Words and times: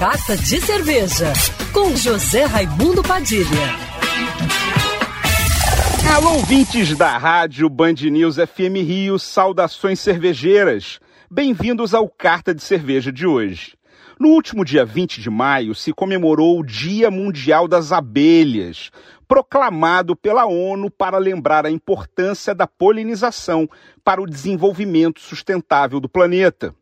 Carta 0.00 0.34
de 0.34 0.58
Cerveja, 0.62 1.30
com 1.74 1.94
José 1.94 2.46
Raimundo 2.46 3.02
Padilha. 3.02 3.44
Alô, 6.16 6.36
ouvintes 6.36 6.96
da 6.96 7.18
rádio 7.18 7.68
Band 7.68 7.96
News 8.10 8.36
FM 8.36 8.76
Rio, 8.76 9.18
saudações 9.18 10.00
cervejeiras. 10.00 10.98
Bem-vindos 11.30 11.92
ao 11.92 12.08
Carta 12.08 12.54
de 12.54 12.62
Cerveja 12.62 13.12
de 13.12 13.26
hoje. 13.26 13.76
No 14.18 14.28
último 14.28 14.64
dia 14.64 14.86
20 14.86 15.20
de 15.20 15.28
maio 15.28 15.74
se 15.74 15.92
comemorou 15.92 16.60
o 16.60 16.64
Dia 16.64 17.10
Mundial 17.10 17.68
das 17.68 17.92
Abelhas, 17.92 18.90
proclamado 19.28 20.16
pela 20.16 20.46
ONU 20.46 20.90
para 20.90 21.18
lembrar 21.18 21.66
a 21.66 21.70
importância 21.70 22.54
da 22.54 22.66
polinização 22.66 23.68
para 24.02 24.22
o 24.22 24.26
desenvolvimento 24.26 25.20
sustentável 25.20 26.00
do 26.00 26.08
planeta. 26.08 26.74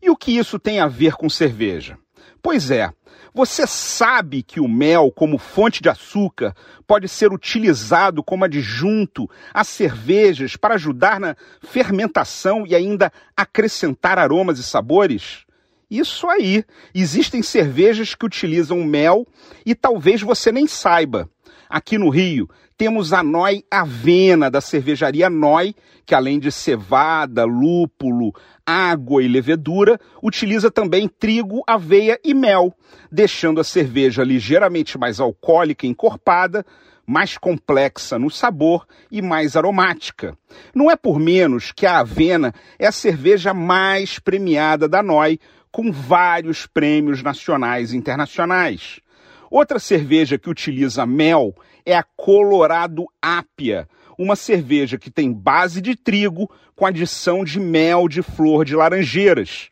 E 0.00 0.08
o 0.08 0.16
que 0.16 0.38
isso 0.38 0.58
tem 0.58 0.80
a 0.80 0.88
ver 0.88 1.12
com 1.12 1.28
cerveja? 1.28 1.98
Pois 2.44 2.70
é, 2.70 2.92
você 3.32 3.66
sabe 3.66 4.42
que 4.42 4.60
o 4.60 4.68
mel, 4.68 5.10
como 5.10 5.38
fonte 5.38 5.82
de 5.82 5.88
açúcar, 5.88 6.54
pode 6.86 7.08
ser 7.08 7.32
utilizado 7.32 8.22
como 8.22 8.44
adjunto 8.44 9.26
a 9.54 9.64
cervejas 9.64 10.54
para 10.54 10.74
ajudar 10.74 11.18
na 11.18 11.34
fermentação 11.62 12.66
e 12.66 12.74
ainda 12.74 13.10
acrescentar 13.34 14.18
aromas 14.18 14.58
e 14.58 14.62
sabores? 14.62 15.46
Isso 15.90 16.28
aí. 16.28 16.66
Existem 16.94 17.42
cervejas 17.42 18.14
que 18.14 18.26
utilizam 18.26 18.84
mel 18.84 19.26
e 19.64 19.74
talvez 19.74 20.20
você 20.20 20.52
nem 20.52 20.66
saiba. 20.66 21.30
Aqui 21.68 21.98
no 21.98 22.08
Rio, 22.10 22.48
temos 22.76 23.12
a 23.12 23.22
Noi 23.22 23.64
Avena, 23.70 24.50
da 24.50 24.60
cervejaria 24.60 25.30
Noi, 25.30 25.74
que 26.04 26.14
além 26.14 26.38
de 26.38 26.50
cevada, 26.50 27.44
lúpulo, 27.44 28.34
água 28.66 29.22
e 29.22 29.28
levedura, 29.28 29.98
utiliza 30.22 30.70
também 30.70 31.08
trigo, 31.08 31.62
aveia 31.66 32.18
e 32.24 32.34
mel, 32.34 32.74
deixando 33.10 33.60
a 33.60 33.64
cerveja 33.64 34.24
ligeiramente 34.24 34.98
mais 34.98 35.20
alcoólica 35.20 35.86
e 35.86 35.88
encorpada, 35.88 36.64
mais 37.06 37.36
complexa 37.36 38.18
no 38.18 38.30
sabor 38.30 38.86
e 39.10 39.20
mais 39.20 39.56
aromática. 39.56 40.36
Não 40.74 40.90
é 40.90 40.96
por 40.96 41.18
menos 41.18 41.70
que 41.70 41.86
a 41.86 41.98
Avena 41.98 42.52
é 42.78 42.86
a 42.86 42.92
cerveja 42.92 43.52
mais 43.52 44.18
premiada 44.18 44.88
da 44.88 45.02
Noi, 45.02 45.38
com 45.70 45.90
vários 45.90 46.66
prêmios 46.66 47.22
nacionais 47.22 47.92
e 47.92 47.96
internacionais. 47.96 49.00
Outra 49.54 49.78
cerveja 49.78 50.36
que 50.36 50.50
utiliza 50.50 51.06
mel 51.06 51.54
é 51.86 51.96
a 51.96 52.02
Colorado 52.02 53.04
Apia, 53.22 53.88
uma 54.18 54.34
cerveja 54.34 54.98
que 54.98 55.12
tem 55.12 55.32
base 55.32 55.80
de 55.80 55.94
trigo 55.94 56.50
com 56.74 56.84
adição 56.84 57.44
de 57.44 57.60
mel 57.60 58.08
de 58.08 58.20
flor 58.20 58.64
de 58.64 58.74
laranjeiras. 58.74 59.70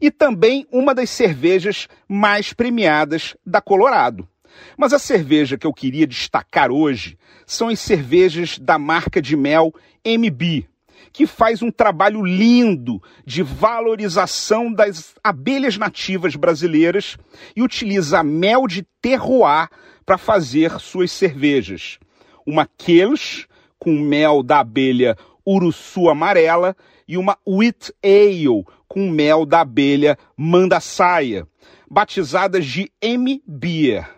E 0.00 0.10
também 0.10 0.66
uma 0.72 0.92
das 0.92 1.10
cervejas 1.10 1.86
mais 2.08 2.52
premiadas 2.52 3.36
da 3.46 3.60
Colorado. 3.60 4.28
Mas 4.76 4.92
a 4.92 4.98
cerveja 4.98 5.56
que 5.56 5.64
eu 5.64 5.72
queria 5.72 6.08
destacar 6.08 6.72
hoje 6.72 7.16
são 7.46 7.68
as 7.68 7.78
cervejas 7.78 8.58
da 8.58 8.80
marca 8.80 9.22
de 9.22 9.36
mel 9.36 9.72
MB, 10.04 10.66
que 11.12 11.26
faz 11.26 11.62
um 11.62 11.70
trabalho 11.70 12.24
lindo 12.24 13.02
de 13.24 13.42
valorização 13.42 14.72
das 14.72 15.14
abelhas 15.22 15.76
nativas 15.76 16.36
brasileiras 16.36 17.16
e 17.54 17.62
utiliza 17.62 18.22
mel 18.22 18.66
de 18.66 18.86
terroir 19.00 19.68
para 20.04 20.18
fazer 20.18 20.78
suas 20.78 21.10
cervejas. 21.10 21.98
Uma 22.46 22.66
Quelch 22.78 23.46
com 23.78 23.92
mel 23.98 24.42
da 24.42 24.60
abelha 24.60 25.16
uruçu 25.46 26.08
amarela 26.08 26.76
e 27.08 27.16
uma 27.16 27.36
Wheat 27.46 27.92
Ale 28.02 28.64
com 28.86 29.08
mel 29.08 29.46
da 29.46 29.60
abelha 29.60 30.18
mandaçaia, 30.36 31.46
batizadas 31.90 32.66
de 32.66 32.90
M 33.00 33.42
Beer, 33.46 34.08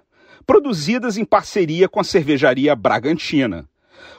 produzidas 0.46 1.16
em 1.16 1.24
parceria 1.24 1.88
com 1.88 2.00
a 2.00 2.04
cervejaria 2.04 2.74
Bragantina. 2.74 3.68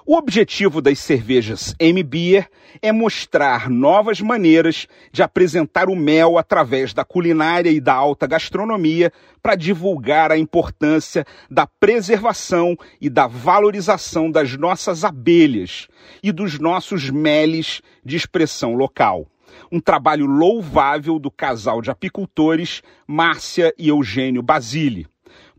O 0.05 0.15
objetivo 0.17 0.81
das 0.81 0.99
cervejas 0.99 1.75
M-Beer 1.79 2.49
é 2.81 2.91
mostrar 2.91 3.69
novas 3.69 4.19
maneiras 4.19 4.87
de 5.11 5.23
apresentar 5.23 5.89
o 5.89 5.95
mel 5.95 6.37
através 6.37 6.93
da 6.93 7.05
culinária 7.05 7.69
e 7.69 7.79
da 7.79 7.93
alta 7.93 8.27
gastronomia 8.27 9.11
para 9.41 9.55
divulgar 9.55 10.31
a 10.31 10.37
importância 10.37 11.25
da 11.49 11.65
preservação 11.67 12.75
e 12.99 13.09
da 13.09 13.27
valorização 13.27 14.29
das 14.29 14.57
nossas 14.57 15.03
abelhas 15.03 15.87
e 16.21 16.31
dos 16.31 16.59
nossos 16.59 17.09
meles 17.09 17.81
de 18.03 18.15
expressão 18.15 18.73
local. 18.73 19.27
Um 19.71 19.79
trabalho 19.79 20.25
louvável 20.25 21.19
do 21.19 21.29
casal 21.29 21.81
de 21.81 21.91
apicultores 21.91 22.81
Márcia 23.07 23.73
e 23.77 23.89
Eugênio 23.89 24.41
Basile. 24.41 25.07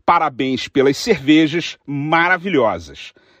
Parabéns 0.05 0.67
pelas 0.67 0.97
cervejas 0.97 1.77
maravilhosas. 1.85 3.13